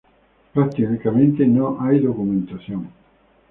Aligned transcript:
Prácticamente 0.51 1.45
no 1.45 1.79
hay 1.79 1.99
documentación. 1.99 2.87